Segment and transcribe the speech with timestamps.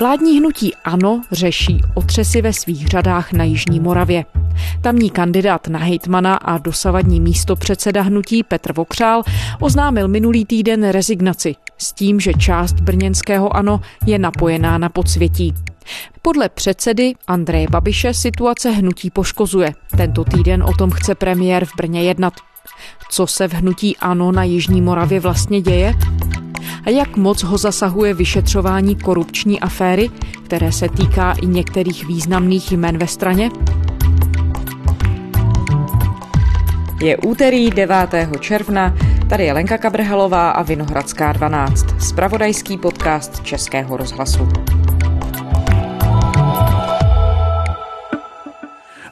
[0.00, 4.24] Vládní hnutí ANO řeší otřesy ve svých řadách na Jižní Moravě.
[4.82, 9.22] Tamní kandidát na hejtmana a dosavadní místo předseda hnutí Petr Vokřál
[9.60, 15.54] oznámil minulý týden rezignaci s tím, že část brněnského ANO je napojená na podsvětí.
[16.22, 19.74] Podle předsedy Andreje Babiše situace hnutí poškozuje.
[19.96, 22.34] Tento týden o tom chce premiér v Brně jednat.
[23.10, 25.94] Co se v hnutí ANO na Jižní Moravě vlastně děje?
[26.84, 30.10] A jak moc ho zasahuje vyšetřování korupční aféry,
[30.44, 33.50] které se týká i některých významných jmen ve straně?
[37.02, 37.96] Je úterý 9.
[38.40, 38.94] června,
[39.28, 44.48] tady je Lenka Kabrhelová a Vinohradská 12, spravodajský podcast Českého rozhlasu.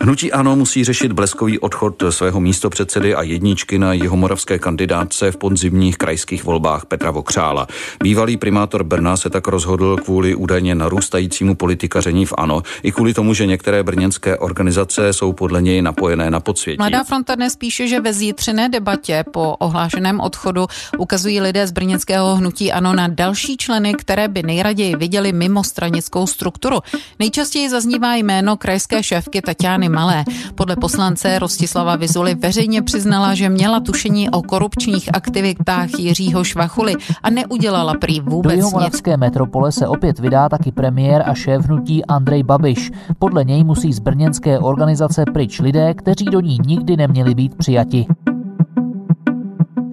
[0.08, 5.36] Hnutí ANO musí řešit bleskový odchod svého místopředsedy a jedničky na jeho moravské kandidátce v
[5.36, 7.66] podzimních krajských volbách Petra Vokřála.
[8.02, 13.34] Bývalý primátor Brna se tak rozhodl kvůli údajně narůstajícímu politikaření v ANO i kvůli tomu,
[13.34, 16.78] že některé brněnské organizace jsou podle něj napojené na podsvětí.
[16.78, 20.66] Mladá fronta dnes píše, že ve zítřené debatě po ohlášeném odchodu
[20.98, 26.26] ukazují lidé z brněnského hnutí ANO na další členy, které by nejraději viděli mimo stranickou
[26.26, 26.80] strukturu.
[27.18, 30.24] Nejčastěji zaznívá jméno krajské šéfky Tatiany malé.
[30.54, 37.30] Podle poslance Rostislava Vizuly veřejně přiznala, že měla tušení o korupčních aktivitách Jiřího Švachuly a
[37.30, 39.02] neudělala prý vůbec Do nic.
[39.16, 42.90] metropole se opět vydá taky premiér a šéf hnutí Andrej Babiš.
[43.18, 48.06] Podle něj musí z brněnské organizace pryč lidé, kteří do ní nikdy neměli být přijati.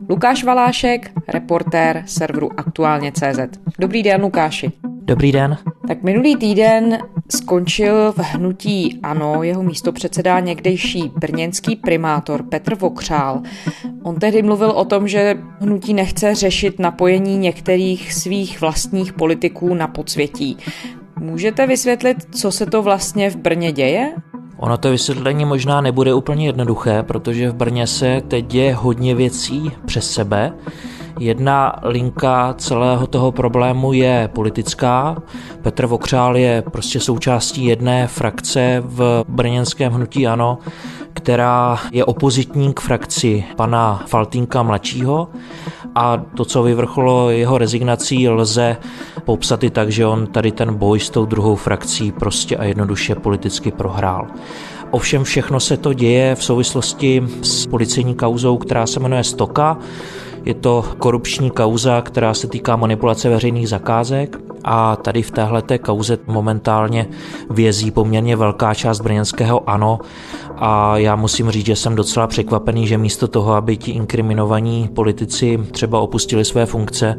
[0.09, 3.39] Lukáš Valášek, reportér serveru Aktuálně.cz.
[3.79, 4.71] Dobrý den, Lukáši.
[5.07, 5.57] Dobrý den.
[5.87, 6.97] Tak minulý týden
[7.29, 13.41] skončil v hnutí ANO jeho místopředseda někdejší brněnský primátor Petr Vokřál.
[14.03, 19.87] On tehdy mluvil o tom, že hnutí nechce řešit napojení některých svých vlastních politiků na
[19.87, 20.57] podsvětí.
[21.19, 24.13] Můžete vysvětlit, co se to vlastně v Brně děje?
[24.57, 29.71] Ono to vysvětlení možná nebude úplně jednoduché, protože v Brně se teď děje hodně věcí
[29.85, 30.53] přes sebe.
[31.19, 35.17] Jedna linka celého toho problému je politická.
[35.61, 40.57] Petr Vokřál je prostě součástí jedné frakce v brněnském hnutí ANO,
[41.13, 45.27] která je opozitní k frakci pana Faltínka mladšího
[45.95, 48.77] a to, co vyvrcholo jeho rezignací, lze
[49.25, 53.15] popsat i tak, že on tady ten boj s tou druhou frakcí prostě a jednoduše
[53.15, 54.27] politicky prohrál.
[54.91, 59.77] Ovšem všechno se to děje v souvislosti s policejní kauzou, která se jmenuje Stoka.
[60.45, 66.17] Je to korupční kauza, která se týká manipulace veřejných zakázek a tady v téhle kauze
[66.27, 67.07] momentálně
[67.49, 69.99] vězí poměrně velká část brněnského ANO
[70.55, 75.59] a já musím říct, že jsem docela překvapený, že místo toho, aby ti inkriminovaní politici
[75.71, 77.17] třeba opustili své funkce,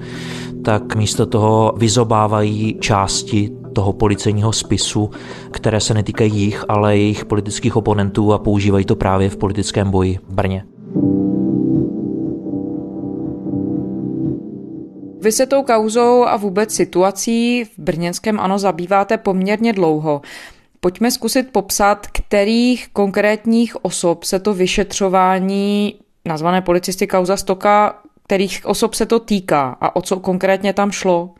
[0.64, 5.10] tak místo toho vyzobávají části toho policejního spisu,
[5.50, 10.18] které se netýkají jich, ale jejich politických oponentů a používají to právě v politickém boji
[10.28, 10.75] v Brně.
[15.26, 20.20] Vy se tou kauzou a vůbec situací v brněnském ANO zabýváte poměrně dlouho.
[20.80, 25.94] Pojďme zkusit popsat, kterých konkrétních osob se to vyšetřování
[26.24, 27.94] nazvané policisty kauza Stoka,
[28.24, 31.30] kterých osob se to týká a o co konkrétně tam šlo?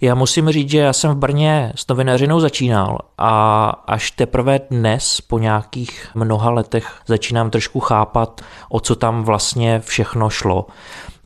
[0.00, 5.20] Já musím říct, že já jsem v Brně s novinařinou začínal a až teprve dnes,
[5.20, 10.66] po nějakých mnoha letech, začínám trošku chápat, o co tam vlastně všechno šlo.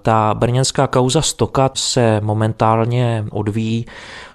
[0.03, 3.87] Ta brněnská kauza Stoka se momentálně odvíjí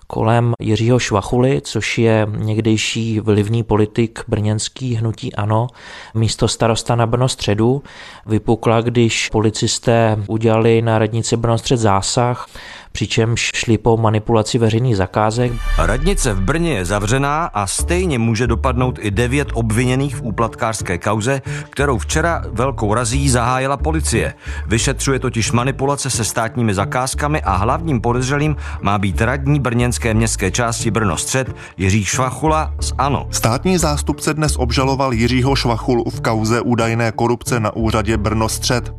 [0.08, 5.68] kolem Jiřího Švachuly, což je někdejší vlivný politik brněnský hnutí ANO,
[6.14, 7.84] místo starosta na Brno středu.
[8.26, 12.48] Vypukla, když policisté udělali na radnici Brno střed zásah,
[12.92, 15.52] přičemž šli po manipulaci veřejných zakázek.
[15.78, 21.42] Radnice v Brně je zavřená a stejně může dopadnout i devět obviněných v úplatkářské kauze,
[21.70, 24.34] kterou včera velkou razí zahájila policie.
[24.68, 29.60] Vyšetřuje totiž manipulace se státními zakázkami a hlavním podezřelým má být radní
[29.96, 33.28] brněnské městské části Brno střed Jiří Švachula z ANO.
[33.32, 38.94] Státní zástupce dnes obžaloval Jiřího Švachulu v kauze údajné korupce na úřadě Brno střed.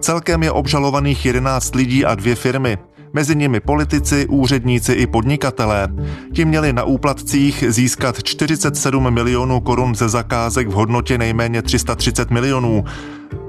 [0.00, 2.78] Celkem je obžalovaných 11 lidí a dvě firmy
[3.12, 5.88] mezi nimi politici, úředníci i podnikatelé.
[6.32, 12.84] Ti měli na úplatcích získat 47 milionů korun ze zakázek v hodnotě nejméně 330 milionů.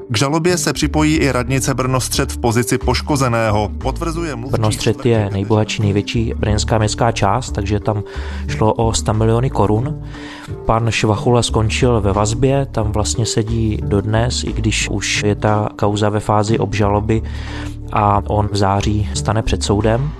[0.09, 3.71] K žalobě se připojí i radnice Brnostřed v pozici poškozeného.
[3.77, 8.03] Potvrzuje Brnostřed je nejbohatší, největší brněnská městská část, takže tam
[8.47, 10.03] šlo o 100 miliony korun.
[10.65, 16.09] Pan Švachula skončil ve vazbě, tam vlastně sedí dodnes, i když už je ta kauza
[16.09, 17.21] ve fázi obžaloby
[17.91, 20.11] a on v září stane před soudem.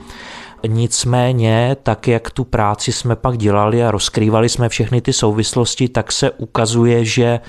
[0.67, 6.11] Nicméně, tak jak tu práci jsme pak dělali a rozkrývali jsme všechny ty souvislosti, tak
[6.11, 7.39] se ukazuje, že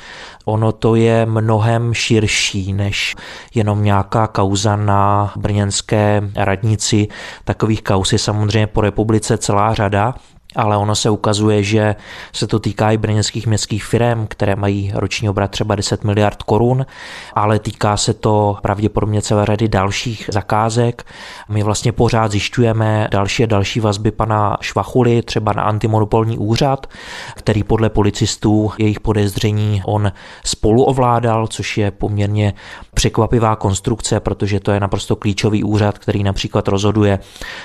[0.45, 3.17] ono to je mnohem širší než
[3.55, 7.09] jenom nějaká kauza na brněnské radnici.
[7.45, 10.15] Takových kauz je samozřejmě po republice celá řada
[10.57, 11.97] ale ono se ukazuje, že
[12.33, 16.87] se to týká i brněnských městských firm, které mají roční obrat třeba 10 miliard korun,
[17.35, 21.07] ale týká se to pravděpodobně celé řady dalších zakázek.
[21.49, 26.87] My vlastně pořád zjišťujeme další a další vazby pana Švachuly, třeba na antimonopolní úřad,
[27.35, 30.13] který podle policistů jejich podezření on
[30.45, 32.55] spolu ovládal, což je poměrně
[32.95, 37.19] překvapivá konstrukce, protože to je naprosto klíčový úřad, který například rozhoduje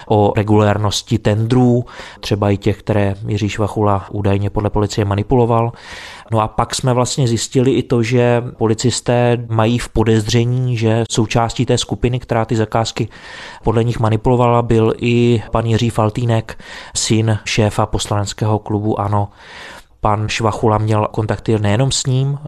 [0.08, 1.86] o regulérnosti tendrů,
[2.20, 5.72] třeba i těch, které Jiří Švachula údajně podle policie manipuloval.
[6.32, 11.66] No a pak jsme vlastně zjistili i to, že policisté mají v podezření, že součástí
[11.66, 13.08] té skupiny, která ty zakázky
[13.64, 16.60] podle nich manipulovala, byl i pan Jiří Faltýnek,
[16.96, 19.30] syn šéfa poslaneckého klubu ANO.
[20.02, 22.40] Pan Švachula měl kontakty nejenom s ním,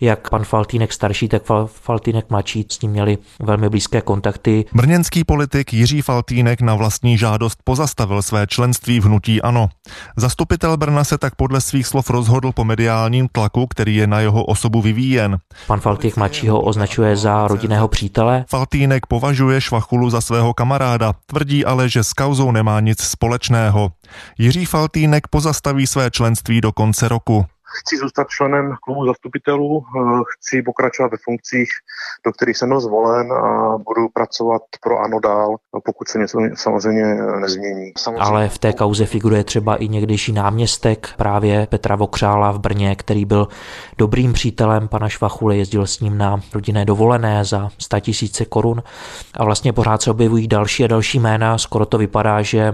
[0.00, 4.64] jak pan Faltínek starší, tak Faltínek mladší s ním měli velmi blízké kontakty.
[4.74, 9.68] Brněnský politik Jiří Faltínek na vlastní žádost pozastavil své členství v hnutí ANO.
[10.16, 14.44] Zastupitel Brna se tak podle svých slov rozhodl po mediálním tlaku, který je na jeho
[14.44, 15.38] osobu vyvíjen.
[15.66, 18.44] Pan Faltínek mladší ho označuje za rodinného přítele.
[18.48, 23.92] Faltínek považuje Švachulu za svého kamaráda, tvrdí ale, že s kauzou nemá nic společného.
[24.38, 27.46] Jiří Faltínek pozastaví své členství do konce roku.
[27.80, 31.68] Chci zůstat členem klubu zastupitelů, eh, chci pokračovat ve funkcích,
[32.26, 37.04] do kterých jsem byl zvolen a budu pracovat pro ANO dál, pokud se něco samozřejmě
[37.14, 37.92] nezmění.
[37.98, 38.24] Samozřejmě.
[38.24, 43.24] Ale v té kauze figuruje třeba i někdejší náměstek právě Petra Vokřála v Brně, který
[43.24, 43.48] byl
[43.98, 48.82] dobrým přítelem pana Švachuly, jezdil s ním na rodinné dovolené za 100 tisíce korun
[49.34, 52.72] a vlastně pořád se objevují další a další jména, skoro to vypadá, že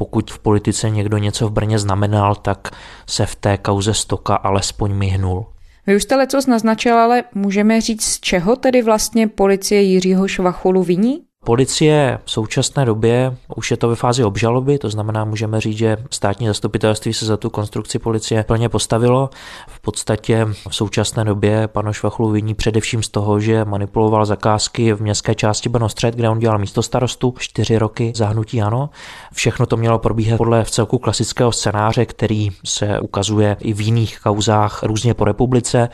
[0.00, 2.70] pokud v politice někdo něco v Brně znamenal, tak
[3.06, 5.46] se v té kauze Stoka alespoň myhnul.
[5.86, 10.82] Vy už jste lecos naznačil, ale můžeme říct, z čeho tedy vlastně policie Jiřího Švachulu
[10.82, 11.29] viní?
[11.44, 15.96] Policie v současné době už je to ve fázi obžaloby, to znamená, můžeme říct, že
[16.10, 19.30] státní zastupitelství se za tu konstrukci policie plně postavilo.
[19.68, 25.02] V podstatě v současné době panu Švachlu viní především z toho, že manipuloval zakázky v
[25.02, 28.90] městské části Brnostřed, kde on dělal místo starostu čtyři roky zahnutí ano.
[29.32, 34.20] Všechno to mělo probíhat podle v celku klasického scénáře, který se ukazuje i v jiných
[34.20, 35.88] kauzách různě po republice,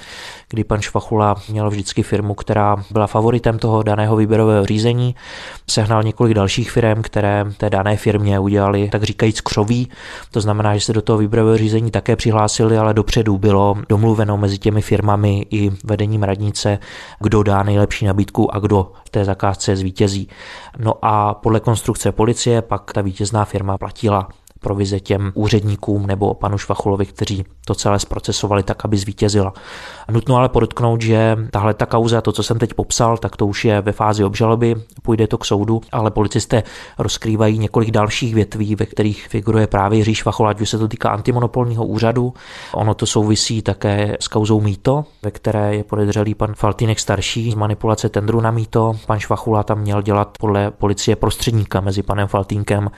[0.48, 5.14] kdy pan Švachula měl vždycky firmu, která byla favoritem toho daného výběrového řízení
[5.70, 9.88] sehnal několik dalších firm, které té dané firmě udělali tak říkajíc křoví.
[10.30, 14.58] To znamená, že se do toho výběrového řízení také přihlásili, ale dopředu bylo domluveno mezi
[14.58, 16.78] těmi firmami i vedením radnice,
[17.20, 20.28] kdo dá nejlepší nabídku a kdo té zakázce zvítězí.
[20.78, 24.28] No a podle konstrukce policie pak ta vítězná firma platila
[24.66, 29.52] provize těm úředníkům nebo panu Švachulovi, kteří to celé zprocesovali tak, aby zvítězila.
[30.10, 33.64] Nutno ale podotknout, že tahle ta kauza, to, co jsem teď popsal, tak to už
[33.64, 36.62] je ve fázi obžaloby, půjde to k soudu, ale policisté
[36.98, 41.10] rozkrývají několik dalších větví, ve kterých figuruje právě Jiří Švachol, ať už se to týká
[41.10, 42.34] antimonopolního úřadu.
[42.74, 47.54] Ono to souvisí také s kauzou Mýto, ve které je podezřelý pan Faltinek starší z
[47.54, 48.92] manipulace tendru na Mýto.
[49.06, 52.90] Pan Švachula tam měl dělat podle policie prostředníka mezi panem Faltínkem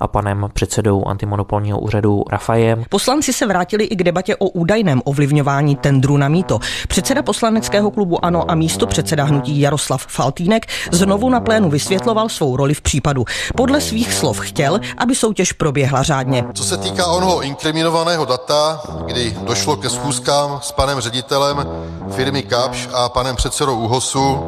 [0.00, 2.84] a panem předsedou antimonopolního úřadu Rafajem.
[2.88, 6.58] Poslanci se vrátili i k debatě o údajném ovlivňování tendru na Mýto.
[6.88, 12.56] Předseda poslaneckého klubu ANO a místo předseda hnutí Jaroslav Faltýnek znovu na plénu vysvětloval svou
[12.56, 13.24] roli v případu.
[13.56, 16.44] Podle svých slov chtěl, aby soutěž proběhla řádně.
[16.54, 21.66] Co se týká onoho inkriminovaného data, kdy došlo ke schůzkám s panem ředitelem
[22.10, 24.38] firmy Kapš a panem předsedou ÚHOSu,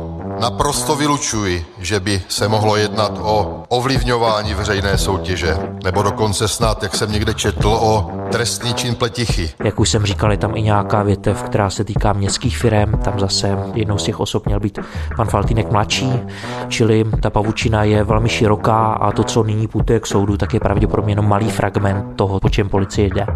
[0.41, 6.95] naprosto vylučuji, že by se mohlo jednat o ovlivňování veřejné soutěže, nebo dokonce snad, jak
[6.95, 9.51] jsem někde četl, o trestný čin pletichy.
[9.65, 12.99] Jak už jsem říkal, je tam i nějaká větev, která se týká městských firm.
[13.05, 14.79] Tam zase jednou z těch osob měl být
[15.17, 16.13] pan Faltínek mladší,
[16.69, 20.61] čili ta pavučina je velmi široká a to, co nyní putuje k soudu, tak je
[20.61, 23.27] pravděpodobně jenom malý fragment toho, po čem policie jde.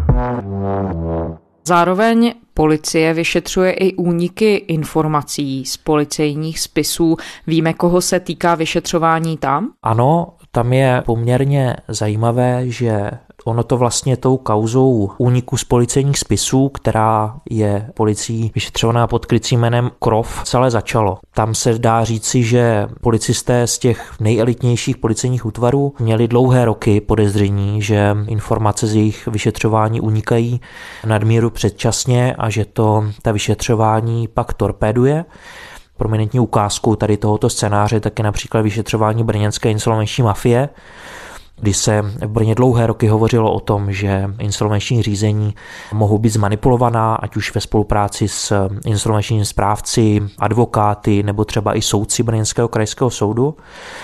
[1.67, 7.17] Zároveň policie vyšetřuje i úniky informací z policejních spisů.
[7.47, 9.69] Víme, koho se týká vyšetřování tam?
[9.83, 13.11] Ano, tam je poměrně zajímavé, že
[13.45, 19.59] Ono to vlastně tou kauzou úniku z policejních spisů, která je policií vyšetřovaná pod krycím
[19.59, 21.17] jménem Krov, celé začalo.
[21.33, 27.81] Tam se dá říci, že policisté z těch nejelitnějších policejních útvarů měli dlouhé roky podezření,
[27.81, 30.61] že informace z jejich vyšetřování unikají
[31.05, 35.25] nadmíru předčasně a že to ta vyšetřování pak torpéduje.
[36.01, 40.69] Prominentní ukázkou tady tohoto scénáře tak je například vyšetřování brněnské insolvenční mafie,
[41.59, 45.55] kdy se v Brně dlouhé roky hovořilo o tom, že insolvenční řízení
[45.93, 52.23] mohou být zmanipulovaná, ať už ve spolupráci s insolvenčními správci, advokáty nebo třeba i soudci
[52.23, 53.57] Brněnského krajského soudu.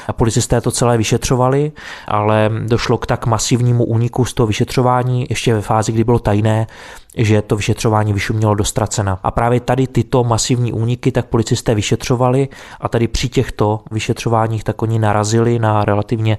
[0.08, 1.72] A policisté to celé vyšetřovali,
[2.08, 6.68] ale došlo k tak masivnímu úniku z toho vyšetřování ještě ve fázi, kdy bylo tajné,
[7.18, 9.20] že to vyšetřování vyšumělo do ztracena.
[9.24, 12.50] A právě tady tyto masivní úniky tak policisté vyšetřovali
[12.82, 16.38] a tady při těchto vyšetřováních tak oni narazili na relativně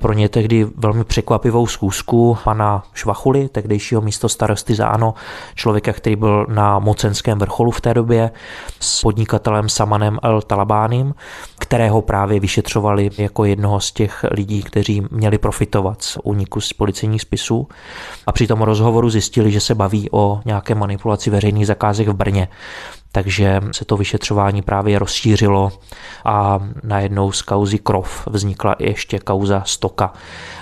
[0.00, 5.14] pro ně tehdy velmi překvapivou zkusku pana Švachuly, tehdejšího místo starosty za ANO,
[5.54, 8.30] člověka, který byl na mocenském vrcholu v té době,
[8.80, 11.14] s podnikatelem Samanem El Talabánem,
[11.58, 17.22] kterého právě vyšetřovali jako jednoho z těch lidí, kteří měli profitovat z úniku z policejních
[17.22, 17.68] spisů.
[18.26, 22.48] A při tom rozhovoru zjistili, že se baví o nějaké manipulaci veřejných zakázek v Brně
[23.12, 25.72] takže se to vyšetřování právě rozšířilo
[26.24, 30.12] a najednou z kauzy Krov vznikla ještě kauza Stoka.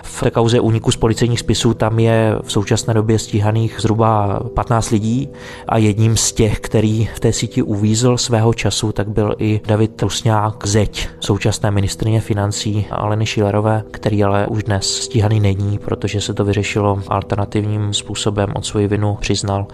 [0.03, 4.91] V té kauze úniku z policejních spisů tam je v současné době stíhaných zhruba 15
[4.91, 5.29] lidí
[5.69, 10.03] a jedním z těch, který v té síti uvízl svého času, tak byl i David
[10.03, 16.35] Rusňák Zeď, současné ministrině financí Aleny Šilerové, který ale už dnes stíhaný není, protože se
[16.35, 19.67] to vyřešilo alternativním způsobem, od svoji vinu přiznal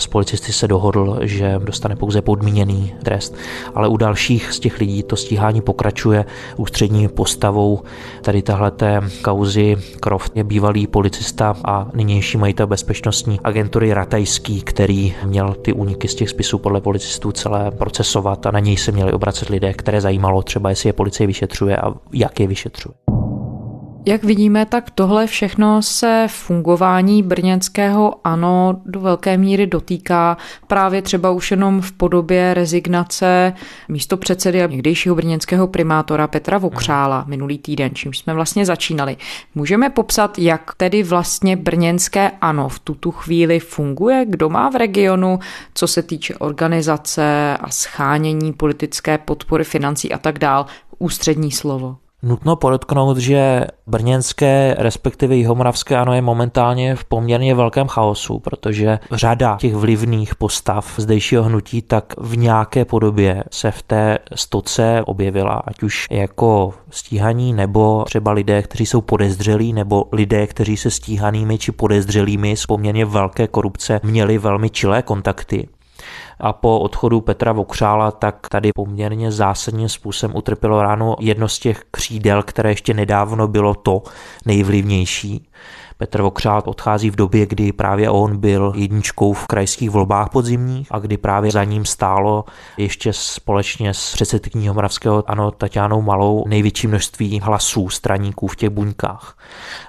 [0.00, 3.34] s policisty se dohodl, že dostane pouze podmíněný trest,
[3.74, 6.24] ale u dalších z těch lidí to stíhání pokračuje
[6.56, 7.82] ústřední postavou
[8.22, 15.54] tady tahleté kauzy Croft je bývalý policista a nynější majitel bezpečnostní agentury Ratajský, který měl
[15.54, 19.48] ty úniky z těch spisů podle policistů celé procesovat a na něj se měli obracet
[19.48, 23.19] lidé, které zajímalo třeba, jestli je policie vyšetřuje a jak je vyšetřuje.
[24.06, 31.30] Jak vidíme, tak tohle všechno se fungování brněnského ANO do velké míry dotýká právě třeba
[31.30, 33.52] už jenom v podobě rezignace
[33.88, 39.16] místo předsedy a někdejšího brněnského primátora Petra Vokřála minulý týden, čím jsme vlastně začínali.
[39.54, 45.38] Můžeme popsat, jak tedy vlastně brněnské ANO v tuto chvíli funguje, kdo má v regionu,
[45.74, 50.66] co se týče organizace a schánění politické podpory financí a tak dál,
[50.98, 51.96] ústřední slovo.
[52.22, 59.56] Nutno podotknout, že brněnské, respektive jihomoravské ano je momentálně v poměrně velkém chaosu, protože řada
[59.60, 65.82] těch vlivných postav zdejšího hnutí tak v nějaké podobě se v té stoce objevila, ať
[65.82, 71.72] už jako stíhaní nebo třeba lidé, kteří jsou podezřelí, nebo lidé, kteří se stíhanými či
[71.72, 75.68] podezřelými z poměrně velké korupce měli velmi čilé kontakty
[76.40, 81.84] a po odchodu Petra Vokřála tak tady poměrně zásadním způsobem utrpělo ráno jedno z těch
[81.90, 84.02] křídel, které ještě nedávno bylo to
[84.46, 85.46] nejvlivnější.
[86.00, 90.98] Petr Vokřál odchází v době, kdy právě on byl jedničkou v krajských volbách podzimních a
[90.98, 92.44] kdy právě za ním stálo
[92.76, 99.38] ještě společně s předsedkyní Moravského ano Tatianou Malou největší množství hlasů straníků v těch buňkách.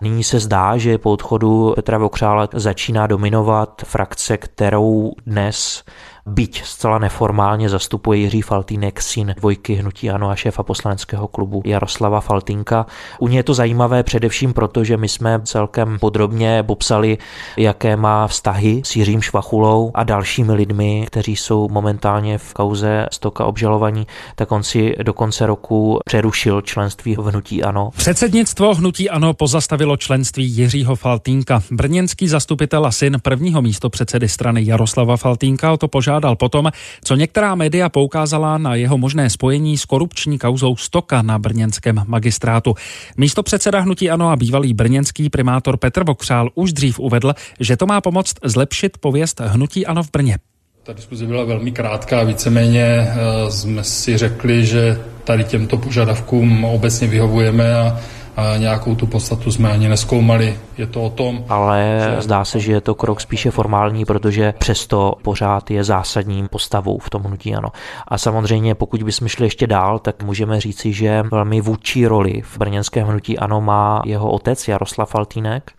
[0.01, 5.83] Nyní se zdá, že po odchodu Petra Vokřála začíná dominovat frakce, kterou dnes
[6.25, 12.21] byť zcela neformálně zastupuje Jiří Faltýnek, syn dvojky Hnutí Ano a šéfa poslaneckého klubu Jaroslava
[12.21, 12.85] Faltínka.
[13.19, 17.17] U něj je to zajímavé především proto, že my jsme celkem podrobně popsali,
[17.57, 23.45] jaké má vztahy s Jiřím Švachulou a dalšími lidmi, kteří jsou momentálně v kauze stoka
[23.45, 27.89] obžalovaní, tak on si do konce roku přerušil členství v Hnutí Ano.
[27.97, 31.61] Předsednictvo Hnutí Ano pozastavilo členství Jiřího Faltínka.
[31.71, 36.71] Brněnský zastupitel a syn prvního místo předsedy strany Jaroslava Faltínka o to požádal požádal potom,
[37.03, 42.75] co některá média poukázala na jeho možné spojení s korupční kauzou Stoka na brněnském magistrátu.
[43.17, 47.85] Místo předseda hnutí Ano a bývalý brněnský primátor Petr Vokřál už dřív uvedl, že to
[47.85, 50.37] má pomoct zlepšit pověst hnutí Ano v Brně.
[50.83, 57.07] Ta diskuze byla velmi krátká, víceméně eh, jsme si řekli, že tady těmto požadavkům obecně
[57.07, 57.99] vyhovujeme a
[58.35, 60.59] a nějakou tu podstatu jsme ani neskoumali.
[60.77, 61.45] Je to o tom.
[61.49, 62.21] Ale že...
[62.21, 67.09] zdá se, že je to krok spíše formální, protože přesto pořád je zásadním postavou v
[67.09, 67.69] tom hnutí ano.
[68.07, 72.57] A samozřejmě, pokud bychom šli ještě dál, tak můžeme říci, že velmi vůdčí roli v
[72.57, 75.71] brněnském hnutí ano má jeho otec Jaroslav Faltínek,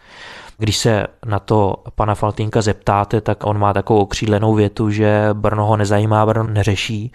[0.58, 5.66] když se na to pana Faltínka zeptáte, tak on má takovou okřídlenou větu, že Brno
[5.66, 7.12] ho nezajímá, Brno neřeší,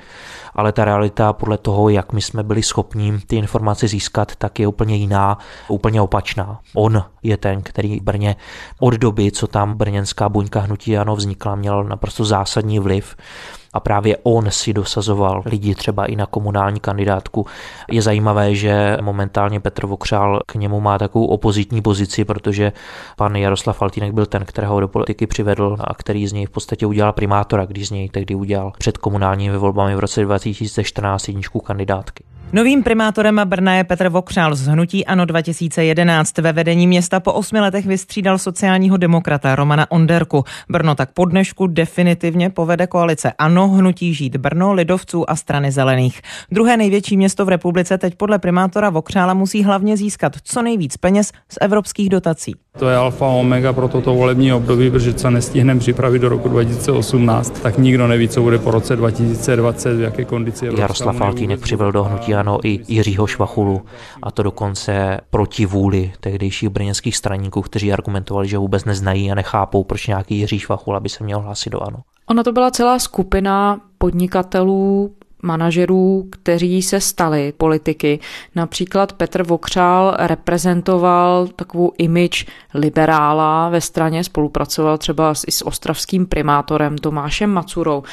[0.56, 4.68] ale ta realita podle toho, jak my jsme byli schopni ty informace získat, tak je
[4.68, 6.60] úplně jiná, úplně opačná.
[6.76, 8.36] On je ten, který Brně
[8.80, 13.16] od doby, co tam brněnská buňka hnutí ano vznikla, měl naprosto zásadní vliv
[13.78, 17.46] a právě on si dosazoval lidi třeba i na komunální kandidátku.
[17.92, 22.72] Je zajímavé, že momentálně Petr Vokřál k němu má takovou opozitní pozici, protože
[23.16, 26.86] pan Jaroslav Faltínek byl ten, kterého do politiky přivedl a který z něj v podstatě
[26.86, 32.37] udělal primátora, když z něj tehdy udělal před komunálními volbami v roce 2014 jedničku kandidátky.
[32.54, 36.38] Novým primátorem Brna je Petr Vokřál z Hnutí Ano 2011.
[36.38, 40.44] Ve vedení města po osmi letech vystřídal sociálního demokrata Romana Onderku.
[40.70, 46.22] Brno tak po dnešku definitivně povede koalice Ano, Hnutí Žít Brno, Lidovců a strany zelených.
[46.52, 51.32] Druhé největší město v republice teď podle primátora Vokřála musí hlavně získat co nejvíc peněz
[51.50, 52.56] z evropských dotací.
[52.80, 57.60] To je alfa omega pro toto volební období, protože se nestihneme připravit do roku 2018,
[57.60, 60.70] tak nikdo neví, co bude po roce 2020, v jaké kondici.
[60.78, 63.82] Jaroslav Faltýnek přivel do hnutí ano i Jiřího Švachulu
[64.24, 69.84] a to dokonce proti vůli tehdejších brněnských straníků, kteří argumentovali, že vůbec neznají a nechápou,
[69.84, 71.98] proč nějaký Jiří Švachula by se měl hlásit do ano.
[72.30, 78.20] Ona to byla celá skupina podnikatelů, manažerů, kteří se stali politiky.
[78.56, 86.98] Například Petr Vokřál reprezentoval takovou image liberála ve straně, spolupracoval třeba i s ostravským primátorem
[86.98, 88.04] Tomášem Macurou.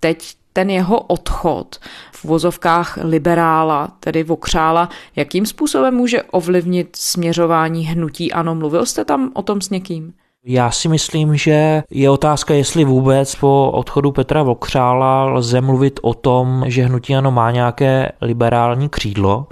[0.00, 1.78] Teď ten jeho odchod
[2.12, 8.54] v vozovkách liberála, tedy Vokřála, jakým způsobem může ovlivnit směřování hnutí ANO?
[8.54, 10.14] Mluvil jste tam o tom s někým?
[10.44, 16.14] Já si myslím, že je otázka, jestli vůbec po odchodu Petra Vokřála lze mluvit o
[16.14, 19.46] tom, že hnutí ano má nějaké liberální křídlo.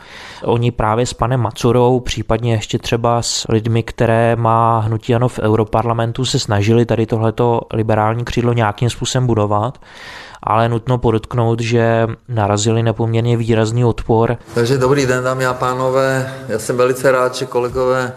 [0.44, 5.38] Oni právě s panem Macurou, případně ještě třeba s lidmi, které má hnutí ano v
[5.38, 9.78] Europarlamentu, se snažili tady tohleto liberální křídlo nějakým způsobem budovat
[10.42, 14.36] ale nutno podotknout, že narazili na poměrně výrazný odpor.
[14.54, 16.34] Takže dobrý den, dámy a pánové.
[16.48, 18.12] Já jsem velice rád, že kolegové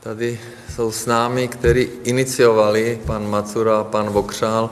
[0.00, 0.38] tady
[0.80, 4.70] jsou s námi, kteří iniciovali, pan Macura a pan Vokřál,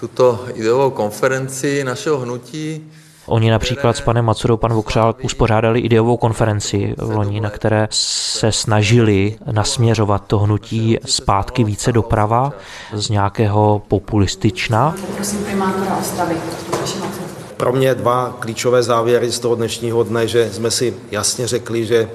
[0.00, 2.90] tuto ideovou konferenci našeho hnutí.
[3.26, 8.52] Oni například s panem Macurou, pan Vokřál, uspořádali ideovou konferenci v loni, na které se
[8.52, 12.52] snažili nasměřovat to hnutí zpátky více doprava
[12.92, 14.94] z nějakého populistična.
[15.16, 16.36] Prosím primátora Ostravy.
[17.56, 22.10] Pro mě dva klíčové závěry z toho dnešního dne, že jsme si jasně řekli, že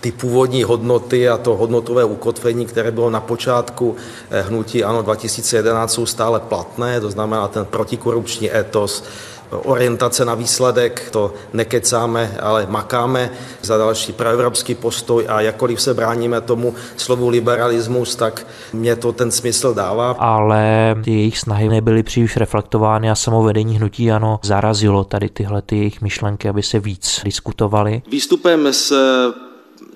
[0.00, 3.96] ty původní hodnoty a to hodnotové ukotvení, které bylo na počátku
[4.30, 9.04] eh, hnutí ANO 2011, jsou stále platné, to znamená ten protikorupční etos,
[9.50, 13.30] orientace na výsledek, to nekecáme, ale makáme
[13.62, 19.30] za další proevropský postoj a jakkoliv se bráníme tomu slovu liberalismus, tak mě to ten
[19.30, 20.10] smysl dává.
[20.18, 25.76] Ale ty jejich snahy nebyly příliš reflektovány a samovedení hnutí ano zarazilo tady tyhle ty
[25.76, 28.02] jejich myšlenky, aby se víc diskutovali.
[28.10, 28.92] Výstupem z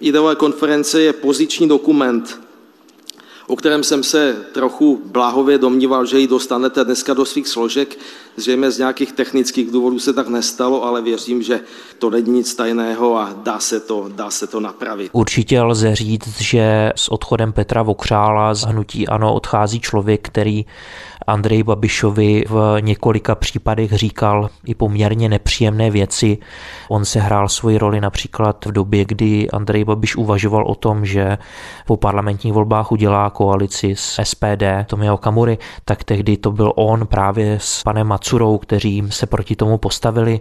[0.02, 2.40] ideové konference je poziční dokument,
[3.46, 7.98] o kterém jsem se trochu bláhově domníval, že ji dostanete dneska do svých složek.
[8.36, 11.60] Zřejmě z nějakých technických důvodů se tak nestalo, ale věřím, že
[11.98, 15.10] to není nic tajného a dá se to, dá se to napravit.
[15.12, 20.64] Určitě lze říct, že s odchodem Petra Vokřála z hnutí ANO odchází člověk, který
[21.26, 26.38] Andrej Babišovi v několika případech říkal i poměrně nepříjemné věci.
[26.88, 31.38] On se hrál svoji roli například v době, kdy Andrej Babiš uvažoval o tom, že
[31.86, 37.58] po parlamentních volbách udělá koalici s SPD Tomio Kamury, tak tehdy to byl on právě
[37.60, 40.40] s panem Macurou, kteří se proti tomu postavili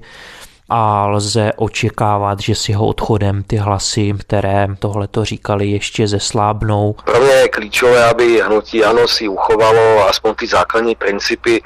[0.74, 6.96] a lze očekávat, že s jeho odchodem ty hlasy, které tohle to říkali, ještě zeslábnou.
[7.06, 11.62] Pro mě je klíčové, aby hnutí ANO si uchovalo aspoň ty základní principy,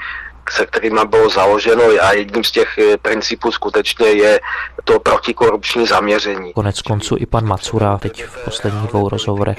[0.50, 4.40] se kterými bylo založeno a jedním z těch eh, principů skutečně je
[4.84, 6.54] to protikorupční zaměření.
[6.54, 9.58] Konec konců i pan Macura teď v posledních dvou rozhovorech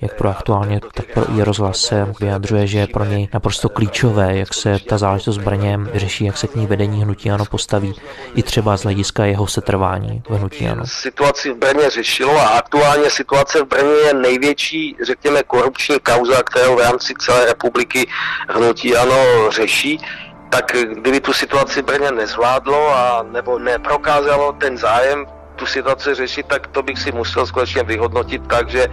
[0.00, 4.36] jak pro aktuálně, tak pro i rozhlas se vyjadřuje, že je pro něj naprosto klíčové,
[4.36, 7.94] jak se ta záležitost s Brněm řeší, jak se k ní vedení hnutí ano postaví,
[8.34, 10.82] i třeba z hlediska jeho setrvání v hnutí ano.
[10.86, 16.76] Situaci v Brně řešilo a aktuálně situace v Brně je největší, řekněme, korupční kauza, kterou
[16.76, 18.06] v rámci celé republiky
[18.48, 20.00] hnutí ano řeší
[20.50, 25.26] tak kdyby tu situaci Brně nezvládlo a nebo neprokázalo ten zájem
[25.60, 28.88] tu situaci řešit, tak to bych si musel skutečně vyhodnotit tak, že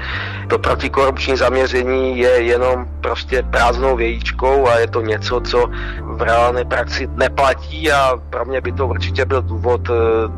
[0.50, 5.70] to protikorupční zaměření je jenom prostě prázdnou vějíčkou a je to něco, co
[6.02, 9.94] v reálné praxi neplatí a pro mě by to určitě byl důvod eh,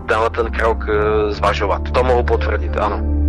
[0.06, 1.82] tenhle ten krok eh, zvažovat.
[1.92, 3.29] To mohu potvrdit, ano.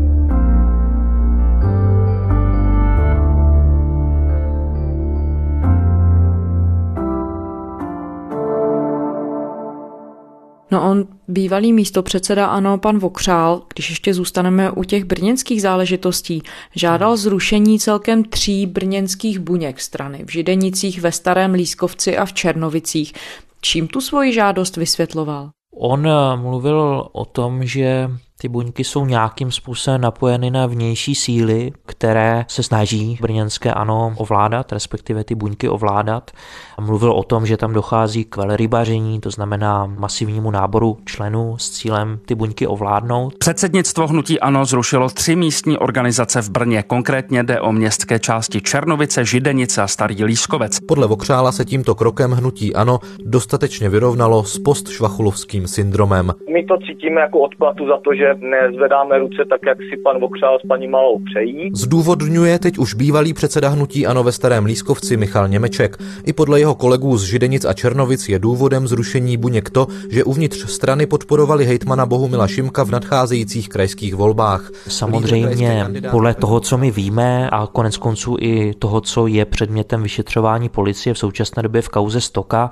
[10.90, 16.42] On, bývalý místo předseda ANO, pan Vokřál, když ještě zůstaneme u těch brněnských záležitostí,
[16.74, 23.12] žádal zrušení celkem tří brněnských buněk strany v Židenicích, ve Starém Lískovci a v Černovicích.
[23.61, 25.50] Čím tu svoji žádost vysvětloval?
[25.76, 28.11] On mluvil o tom, že
[28.42, 34.72] Ty buňky jsou nějakým způsobem napojeny na vnější síly, které se snaží brněnské ano ovládat,
[34.72, 36.31] respektive ty buňky ovládat.
[36.79, 41.70] A mluvil o tom, že tam dochází k velrybaření, to znamená masivnímu náboru členů s
[41.70, 43.35] cílem ty buňky ovládnout.
[43.38, 46.83] Předsednictvo hnutí ANO zrušilo tři místní organizace v Brně.
[46.83, 50.81] Konkrétně jde o městské části Černovice, Židenice a Starý Lískovec.
[50.81, 56.33] Podle Vokřála se tímto krokem hnutí ANO dostatečně vyrovnalo s postšvachulovským syndromem.
[56.53, 60.59] My to cítíme jako odplatu za to, že nezvedáme ruce tak, jak si pan Vokřál
[60.64, 61.71] s paní Malou přejí.
[61.75, 65.97] Zdůvodňuje teď už bývalý předseda hnutí ANO ve Starém Lískovci Michal Němeček.
[66.27, 70.71] I podle jeho kolegů z Židenic a Černovic je důvodem zrušení buněk to, že uvnitř
[70.71, 74.71] strany podporovali hejtmana Bohumila Šimka v nadcházejících krajských volbách.
[74.88, 80.69] Samozřejmě podle toho, co my víme a konec konců i toho, co je předmětem vyšetřování
[80.69, 82.71] policie v současné době v kauze Stoka,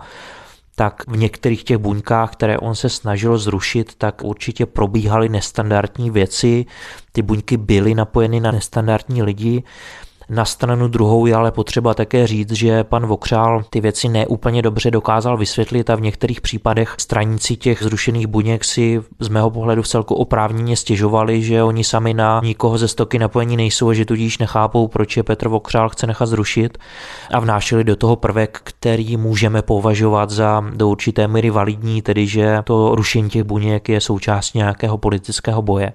[0.78, 6.66] tak v některých těch buňkách, které on se snažil zrušit, tak určitě probíhaly nestandardní věci.
[7.12, 9.62] Ty buňky byly napojeny na nestandardní lidi.
[10.30, 14.90] Na stranu druhou je ale potřeba také říct, že pan Vokřál ty věci neúplně dobře
[14.90, 20.14] dokázal vysvětlit a v některých případech straníci těch zrušených buněk si z mého pohledu celku
[20.14, 24.88] oprávněně stěžovali, že oni sami na nikoho ze stoky napojení nejsou a že tudíž nechápou,
[24.88, 26.78] proč je Petr Vokřál chce nechat zrušit
[27.32, 32.58] a vnášeli do toho prvek, který můžeme považovat za do určité míry validní, tedy že
[32.64, 35.92] to rušení těch buněk je součástí nějakého politického boje.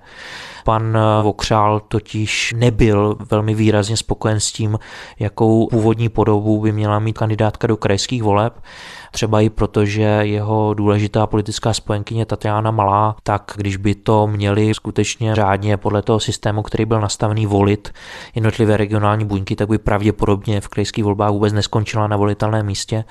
[0.63, 4.80] Pan Vokřál totiž nebyl velmi výrazně spokojen s tím,
[5.19, 8.54] jakou původní podobu by měla mít kandidátka do krajských voleb
[9.13, 14.73] třeba i proto, že jeho důležitá politická spojenkyně Tatiana Malá, tak když by to měli
[14.73, 17.93] skutečně řádně podle toho systému, který byl nastavený volit
[18.36, 23.04] jednotlivé regionální buňky, tak by pravděpodobně v krajských volbách vůbec neskončila na volitelném místě.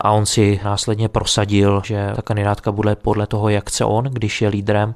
[0.00, 4.42] A on si následně prosadil, že ta kandidátka bude podle toho, jak chce on, když
[4.42, 4.94] je lídrem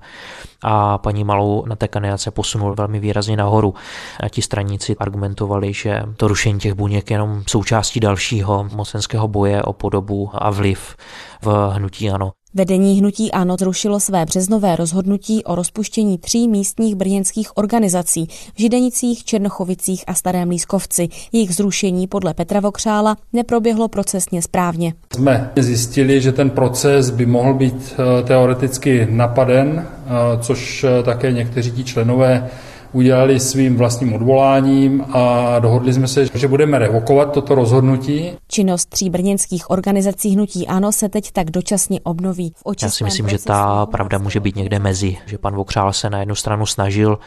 [0.63, 3.75] a paní Malou na té kandidace posunul velmi výrazně nahoru.
[4.21, 9.63] A ti straníci argumentovali, že to rušení těch buněk je jenom součástí dalšího mocenského boje
[9.63, 10.97] o podobu a vliv
[11.43, 12.33] v hnutí ANO.
[12.55, 19.25] Vedení hnutí ANO zrušilo své březnové rozhodnutí o rozpuštění tří místních brněnských organizací v Židenicích,
[19.25, 21.09] Černochovicích a Starém Lískovci.
[21.33, 24.95] Jejich zrušení podle Petra Vokřála neproběhlo procesně správně.
[25.15, 30.11] Jsme zjistili, že ten proces by mohl být eh, teoreticky napaden, eh,
[30.41, 32.51] což eh, také někteří členové
[32.93, 38.31] udělali svým vlastním odvoláním a dohodli jsme se, že budeme revokovat toto rozhodnutí.
[38.49, 42.53] Činnost tří brněnských organizací hnutí ANO se teď tak dočasně obnoví.
[42.57, 46.11] V Já si myslím, že ta pravda může být někde mezi, že pan Vokřál se
[46.11, 47.19] na jednu stranu snažil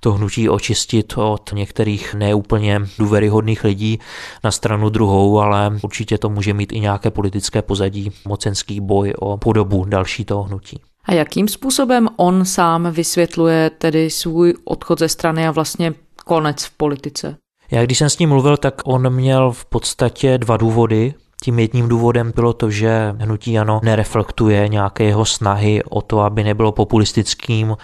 [0.00, 3.98] to hnutí očistit od některých neúplně důvěryhodných lidí
[4.44, 9.36] na stranu druhou, ale určitě to může mít i nějaké politické pozadí, mocenský boj o
[9.36, 10.80] podobu další toho hnutí.
[11.04, 16.70] A jakým způsobem on sám vysvětluje tedy svůj odchod ze strany a vlastně konec v
[16.70, 17.36] politice?
[17.70, 21.14] Já když jsem s ním mluvil, tak on měl v podstatě dva důvody.
[21.42, 26.44] Tím jedním důvodem bylo to, že hnutí ano nereflektuje nějaké jeho snahy o to, aby
[26.44, 27.76] nebylo populistickým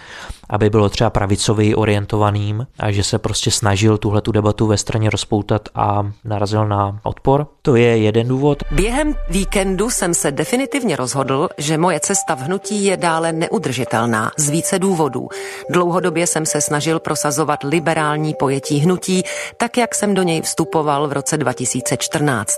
[0.49, 5.09] aby bylo třeba pravicový orientovaným a že se prostě snažil tuhle tu debatu ve straně
[5.09, 7.47] rozpoutat a narazil na odpor.
[7.61, 8.63] To je jeden důvod.
[8.71, 14.49] Během víkendu jsem se definitivně rozhodl, že moje cesta v hnutí je dále neudržitelná z
[14.49, 15.29] více důvodů.
[15.69, 19.23] Dlouhodobě jsem se snažil prosazovat liberální pojetí hnutí,
[19.57, 22.55] tak jak jsem do něj vstupoval v roce 2014.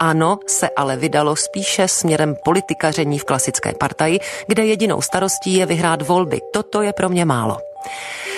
[0.00, 6.02] Ano, se ale vydalo spíše směrem politikaření v klasické partaji, kde jedinou starostí je vyhrát
[6.02, 6.40] volby.
[6.52, 7.56] Toto je pro mě málo.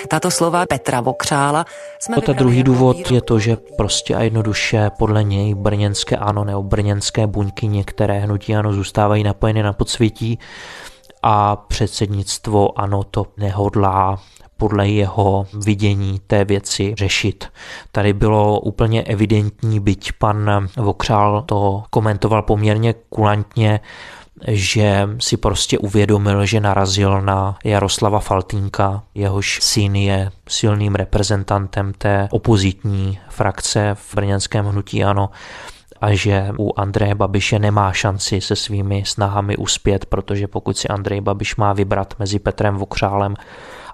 [0.07, 1.65] Tato slova Petra Vokřála
[1.99, 6.63] jsme Ta druhý důvod je to, že prostě a jednoduše podle něj brněnské ano nebo
[6.63, 10.39] brněnské buňky některé hnutí ano zůstávají napojeny na podsvětí
[11.23, 14.19] a předsednictvo ano to nehodlá
[14.57, 17.47] podle jeho vidění té věci řešit.
[17.91, 23.79] Tady bylo úplně evidentní, byť pan Vokřál to komentoval poměrně kulantně,
[24.47, 32.27] že si prostě uvědomil, že narazil na Jaroslava Faltínka, jehož syn je silným reprezentantem té
[32.31, 35.29] opozitní frakce v brněnském hnutí ANO
[36.01, 41.21] a že u Andreje Babiše nemá šanci se svými snahami uspět, protože pokud si Andrej
[41.21, 43.35] Babiš má vybrat mezi Petrem Vokřálem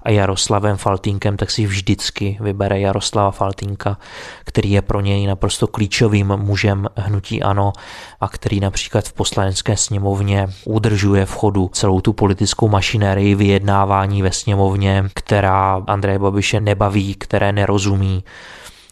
[0.04, 3.98] a Jaroslavem Faltínkem, tak si vždycky vybere Jaroslava Faltínka,
[4.44, 7.74] který je pro něj naprosto klíčovým mužem hnutí ANO
[8.22, 14.32] a který například v poslanecké sněmovně udržuje v chodu celou tu politickou mašinérii vyjednávání ve
[14.32, 18.24] sněmovně, která Andreje Babiše nebaví, které nerozumí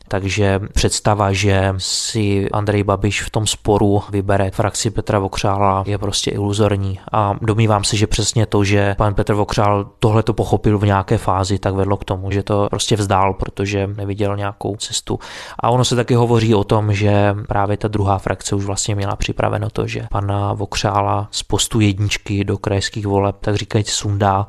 [0.09, 6.31] Takže představa, že si Andrej Babiš v tom sporu vybere frakci Petra Vokřála je prostě
[6.31, 6.99] iluzorní.
[7.11, 11.17] A domývám se, že přesně to, že pan Petr Vokřál tohle to pochopil v nějaké
[11.17, 15.19] fázi, tak vedlo k tomu, že to prostě vzdál, protože neviděl nějakou cestu.
[15.59, 19.15] A ono se taky hovoří o tom, že právě ta druhá frakce už vlastně měla
[19.15, 24.47] připraveno to, že pana Vokřála z postu jedničky do krajských voleb, tak říkajíc sundá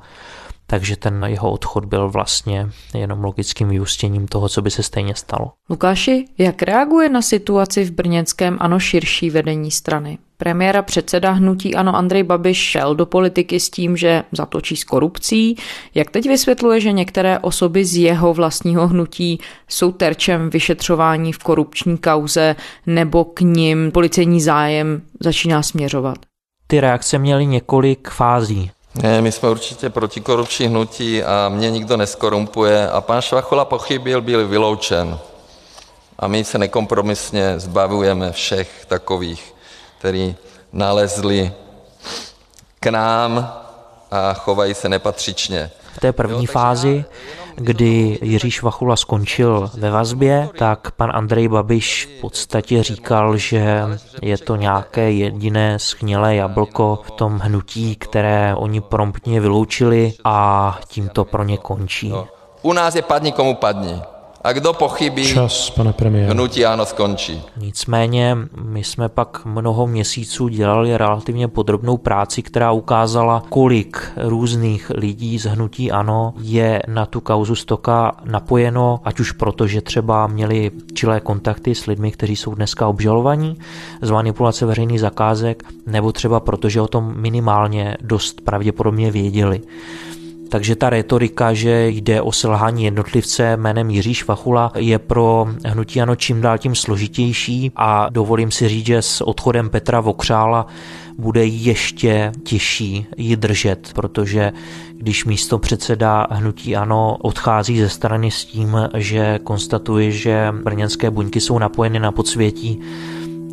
[0.70, 5.52] takže ten jeho odchod byl vlastně jenom logickým vyústěním toho, co by se stejně stalo.
[5.70, 10.18] Lukáši, jak reaguje na situaci v brněnském ano širší vedení strany?
[10.36, 15.56] Premiéra předseda hnutí Ano Andrej Babiš šel do politiky s tím, že zatočí s korupcí.
[15.94, 21.98] Jak teď vysvětluje, že některé osoby z jeho vlastního hnutí jsou terčem vyšetřování v korupční
[21.98, 22.56] kauze
[22.86, 26.18] nebo k ním policejní zájem začíná směřovat?
[26.66, 28.70] Ty reakce měly několik fází.
[28.94, 34.48] Ne, my jsme určitě protikorupční hnutí a mě nikdo neskorumpuje a pan Švachula pochybil, byl
[34.48, 35.18] vyloučen.
[36.18, 39.54] A my se nekompromisně zbavujeme všech takových,
[39.98, 40.36] kteří
[40.72, 41.52] nalezli
[42.80, 43.52] k nám
[44.10, 45.70] a chovají se nepatřičně.
[45.96, 47.04] V té první fázi
[47.56, 53.82] kdy Jiří Švachula skončil ve vazbě, tak pan Andrej Babiš v podstatě říkal, že
[54.22, 61.08] je to nějaké jediné schnělé jablko v tom hnutí, které oni promptně vyloučili a tím
[61.08, 62.12] to pro ně končí.
[62.62, 64.02] U nás je padni komu padni.
[64.44, 66.32] A kdo pochybí, Čas, pane premiére.
[66.32, 67.42] hnutí ano skončí.
[67.56, 75.38] Nicméně my jsme pak mnoho měsíců dělali relativně podrobnou práci, která ukázala, kolik různých lidí
[75.38, 80.70] z hnutí ano je na tu kauzu stoka napojeno, ať už proto, že třeba měli
[80.94, 83.56] čilé kontakty s lidmi, kteří jsou dneska obžalovaní
[84.02, 89.60] z manipulace veřejných zakázek, nebo třeba proto, že o tom minimálně dost pravděpodobně věděli.
[90.50, 96.14] Takže ta retorika, že jde o selhání jednotlivce jménem Jiří Švachula, je pro hnutí ano
[96.14, 100.66] čím dál tím složitější a dovolím si říct, že s odchodem Petra Vokřála
[101.18, 104.52] bude ještě těžší ji držet, protože
[104.94, 111.40] když místo předseda hnutí ANO odchází ze strany s tím, že konstatuje, že brněnské buňky
[111.40, 112.80] jsou napojeny na podsvětí,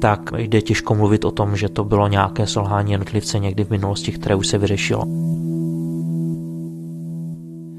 [0.02, 4.12] tak jde těžko mluvit o tom, že to bylo nějaké selhání jednotlivce někdy v minulosti,
[4.12, 5.04] které už se vyřešilo.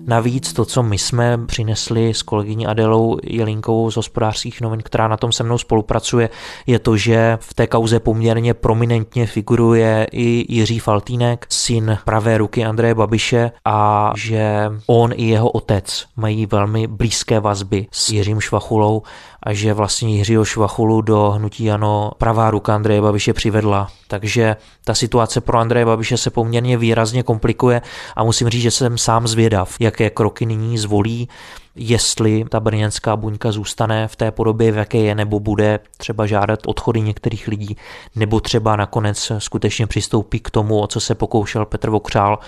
[0.09, 5.17] Navíc to, co my jsme přinesli s kolegyní Adelou Jelinkovou z hospodářských novin, která na
[5.17, 6.31] tom se mnou spolupracuje,
[6.67, 12.65] je to, že v té kauze poměrně prominentně figuruje i Jiří Faltínek, syn pravé ruky
[12.65, 19.03] Andreje Babiše a že on i jeho otec mají velmi blízké vazby s Jiřím Švachulou
[19.43, 23.89] a že vlastně Jiřího Švachulu do hnutí Ano pravá ruka Andreje Babiše přivedla.
[24.09, 27.83] Takže ta situace pro Andreje Babiše se poměrně výrazně komplikuje
[28.17, 31.29] a musím říct, že jsem sám zvědav, jaké kroky nyní zvolí
[31.79, 36.61] jestli ta brněnská buňka zůstane v té podobě, v jaké je, nebo bude třeba žádat
[36.67, 37.77] odchody některých lidí,
[38.17, 42.39] nebo třeba nakonec skutečně přistoupí k tomu, o co se pokoušel Petr Vokřál.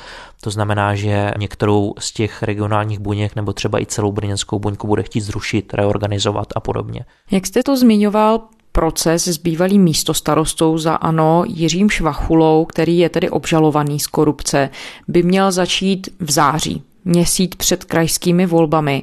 [0.41, 5.03] To znamená, že některou z těch regionálních buněk nebo třeba i celou brněnskou buňku bude
[5.03, 7.05] chtít zrušit, reorganizovat a podobně.
[7.31, 8.41] Jak jste to zmiňoval,
[8.73, 14.71] proces s bývalým místostarostou za ANO Jiřím Švachulou, který je tedy obžalovaný z korupce,
[15.09, 19.03] by měl začít v září měsíc před krajskými volbami.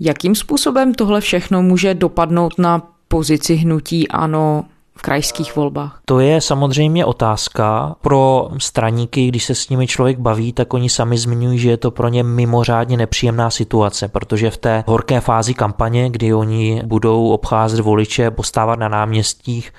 [0.00, 4.64] Jakým způsobem tohle všechno může dopadnout na pozici hnutí ANO
[4.96, 6.00] v krajských volbách?
[6.04, 11.18] To je samozřejmě otázka pro straníky, když se s nimi člověk baví, tak oni sami
[11.18, 16.10] zmiňují, že je to pro ně mimořádně nepříjemná situace, protože v té horké fázi kampaně,
[16.10, 19.72] kdy oni budou obcházet voliče, postávat na náměstích,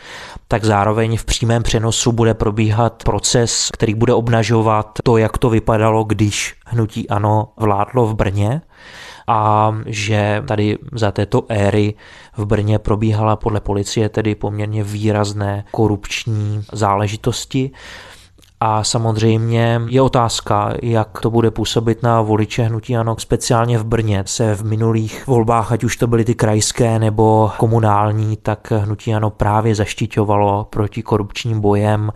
[0.47, 6.03] tak zároveň v přímém přenosu bude probíhat proces, který bude obnažovat to, jak to vypadalo,
[6.03, 8.61] když hnutí ANO vládlo v Brně
[9.27, 11.93] a že tady za této éry
[12.37, 17.71] v Brně probíhala podle policie tedy poměrně výrazné korupční záležitosti.
[18.65, 23.15] A samozřejmě je otázka, jak to bude působit na voliče hnutí ANO.
[23.19, 28.37] Speciálně v Brně se v minulých volbách, ať už to byly ty krajské nebo komunální,
[28.37, 32.11] tak hnutí ANO právě zaštiťovalo proti korupčním bojem,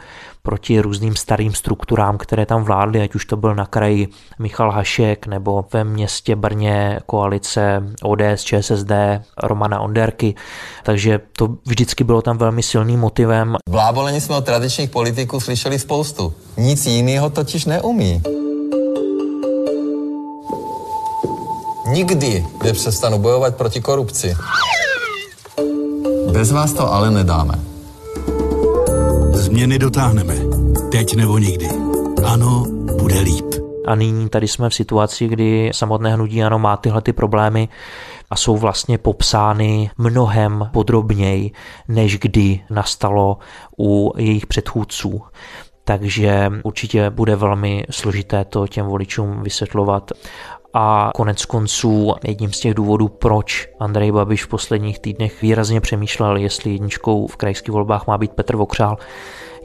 [0.47, 4.07] proti různým starým strukturám, které tam vládly, ať už to byl na kraji
[4.39, 8.91] Michal Hašek nebo ve městě Brně koalice ODS, ČSSD,
[9.43, 10.35] Romana Onderky.
[10.83, 13.55] Takže to vždycky bylo tam velmi silným motivem.
[13.69, 16.33] V Lábolení jsme od tradičních politiků slyšeli spoustu.
[16.57, 18.21] Nic jiného totiž neumí.
[21.87, 24.35] Nikdy nepřestanu bojovat proti korupci.
[26.31, 27.76] Bez vás to ale nedáme.
[29.47, 30.35] Změny dotáhneme.
[30.91, 31.67] Teď nebo nikdy.
[32.25, 32.65] Ano,
[33.01, 33.45] bude líp.
[33.85, 37.69] A nyní tady jsme v situaci, kdy samotné hnutí ano má tyhle ty problémy.
[38.29, 41.51] a jsou vlastně popsány mnohem podrobněji,
[41.87, 43.37] než kdy nastalo
[43.79, 45.21] u jejich předchůdců
[45.87, 50.11] takže určitě bude velmi složité to těm voličům vysvětlovat.
[50.79, 56.37] A konec konců jedním z těch důvodů, proč Andrej Babiš v posledních týdnech výrazně přemýšlel,
[56.37, 58.97] jestli jedničkou v krajských volbách má být Petr Vokřál,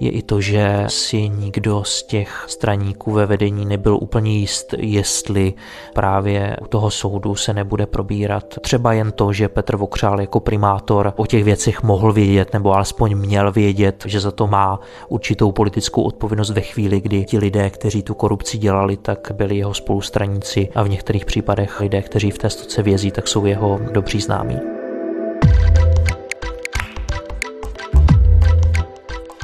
[0.03, 5.55] je i to, že si nikdo z těch straníků ve vedení nebyl úplně jist, jestli
[5.95, 11.13] právě u toho soudu se nebude probírat třeba jen to, že Petr Vokřál jako primátor
[11.17, 16.03] o těch věcech mohl vědět, nebo alespoň měl vědět, že za to má určitou politickou
[16.03, 20.83] odpovědnost ve chvíli, kdy ti lidé, kteří tu korupci dělali, tak byli jeho spolustraníci a
[20.83, 24.82] v některých případech lidé, kteří v té stoce vězí, tak jsou jeho dobří známí.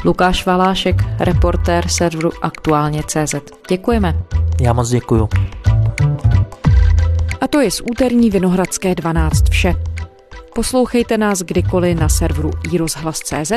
[0.05, 3.35] Lukáš Valášek, reportér serveru Aktuálně CZ.
[3.69, 4.15] Děkujeme.
[4.61, 5.29] Já moc děkuju.
[7.41, 9.75] A to je z úterní Vinohradské 12 vše.
[10.55, 13.53] Poslouchejte nás kdykoliv na serveru iRozhlas.cz.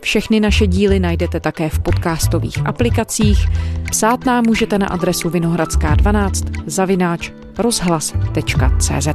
[0.00, 3.46] Všechny naše díly najdete také v podcastových aplikacích.
[3.90, 9.08] Psát nám můžete na adresu vinohradská12 zavináč rozhlas.cz.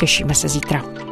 [0.00, 1.05] Těšíme se zítra.